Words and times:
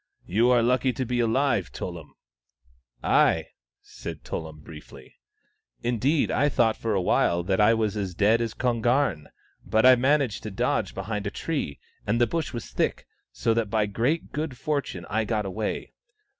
"You 0.25 0.49
are 0.49 0.63
lucky 0.63 0.93
to 0.93 1.05
be 1.05 1.19
alive, 1.19 1.71
Tullum."" 1.71 2.15
Ay," 3.27 3.49
said 3.83 4.23
Tullum 4.23 4.61
briefly." 4.61 5.17
Indeed, 5.89 6.31
I 6.31 6.49
thought 6.49 6.75
for 6.75 6.95
a 6.95 7.01
while 7.03 7.43
that 7.43 7.61
I 7.61 7.75
was 7.75 7.95
as 7.95 8.15
dead 8.15 8.41
as 8.41 8.55
Kon 8.55 8.81
garn. 8.81 9.27
But 9.63 9.85
I 9.85 9.95
managed 9.95 10.41
to 10.41 10.49
dodge 10.49 10.95
behind 10.95 11.27
a 11.27 11.29
tree, 11.29 11.79
and 12.07 12.19
the 12.19 12.25
bush 12.25 12.51
was 12.51 12.71
thick, 12.71 13.05
so 13.31 13.53
that 13.53 13.69
by 13.69 13.85
great 13.85 14.31
good 14.31 14.57
fortune 14.57 15.05
I 15.07 15.23
got 15.23 15.45
away. 15.45 15.93